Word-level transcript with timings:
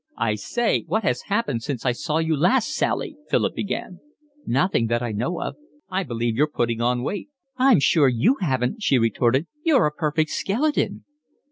"I 0.17 0.33
say, 0.33 0.83
what 0.87 1.03
HAS 1.03 1.21
happened 1.29 1.61
since 1.61 1.85
I 1.85 1.91
saw 1.91 2.17
you 2.17 2.35
last, 2.35 2.73
Sally?" 2.73 3.17
Philip 3.29 3.53
began. 3.53 3.99
"Nothing 4.47 4.87
that 4.87 5.03
I 5.03 5.11
know 5.11 5.39
of." 5.39 5.57
"I 5.91 6.01
believe 6.01 6.35
you've 6.35 6.49
been 6.49 6.57
putting 6.57 6.81
on 6.81 7.03
weight." 7.03 7.29
"I'm 7.57 7.79
sure 7.79 8.07
you 8.07 8.37
haven't," 8.41 8.81
she 8.81 8.97
retorted. 8.97 9.45
"You're 9.61 9.85
a 9.85 9.91
perfect 9.91 10.31
skeleton." 10.31 11.05